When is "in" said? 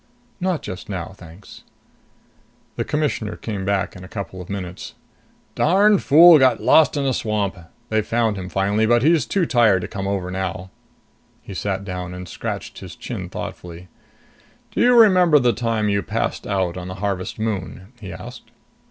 3.95-4.03, 6.97-7.05